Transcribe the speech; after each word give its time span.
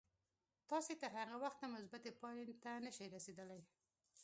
تاسې 0.69 0.93
تر 1.01 1.11
هغه 1.19 1.35
وخته 1.45 1.65
مثبتې 1.75 2.11
پايلې 2.21 2.55
ته 2.63 2.71
نه 2.85 2.91
شئ 2.97 3.05
رسېدای. 3.15 3.61